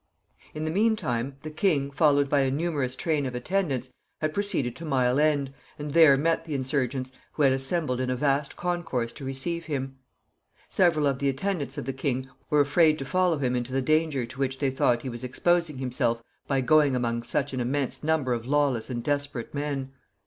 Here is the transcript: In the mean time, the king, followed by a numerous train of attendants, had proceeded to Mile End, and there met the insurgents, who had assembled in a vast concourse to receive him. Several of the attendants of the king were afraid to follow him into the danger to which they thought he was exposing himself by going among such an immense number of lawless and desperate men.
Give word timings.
In 0.55 0.65
the 0.65 0.71
mean 0.71 0.95
time, 0.95 1.35
the 1.43 1.51
king, 1.51 1.91
followed 1.91 2.27
by 2.27 2.39
a 2.39 2.49
numerous 2.49 2.95
train 2.95 3.27
of 3.27 3.35
attendants, 3.35 3.91
had 4.19 4.33
proceeded 4.33 4.75
to 4.77 4.83
Mile 4.83 5.19
End, 5.19 5.53
and 5.77 5.91
there 5.91 6.17
met 6.17 6.43
the 6.43 6.55
insurgents, 6.55 7.11
who 7.33 7.43
had 7.43 7.53
assembled 7.53 8.01
in 8.01 8.09
a 8.09 8.15
vast 8.15 8.55
concourse 8.55 9.13
to 9.13 9.23
receive 9.23 9.65
him. 9.65 9.97
Several 10.67 11.05
of 11.05 11.19
the 11.19 11.29
attendants 11.29 11.77
of 11.77 11.85
the 11.85 11.93
king 11.93 12.27
were 12.49 12.61
afraid 12.61 12.97
to 12.97 13.05
follow 13.05 13.37
him 13.37 13.55
into 13.55 13.71
the 13.71 13.79
danger 13.79 14.25
to 14.25 14.39
which 14.39 14.57
they 14.57 14.71
thought 14.71 15.03
he 15.03 15.09
was 15.09 15.23
exposing 15.23 15.77
himself 15.77 16.23
by 16.47 16.61
going 16.61 16.95
among 16.95 17.21
such 17.21 17.53
an 17.53 17.59
immense 17.59 18.01
number 18.03 18.33
of 18.33 18.47
lawless 18.47 18.89
and 18.89 19.03
desperate 19.03 19.53
men. 19.53 19.91